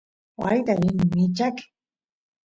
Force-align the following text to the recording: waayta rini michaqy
waayta 0.39 0.71
rini 0.79 1.03
michaqy 1.15 1.63